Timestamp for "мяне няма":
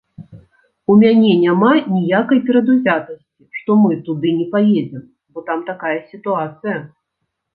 1.01-1.69